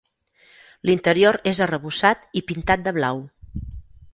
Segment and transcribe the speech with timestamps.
[0.89, 3.21] L'interior és arrebossat i pintat de blau.